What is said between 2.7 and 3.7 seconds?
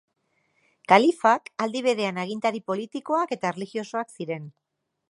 politikoak eta